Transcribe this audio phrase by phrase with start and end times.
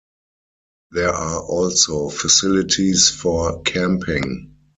[0.89, 4.55] There are also facilities for camping.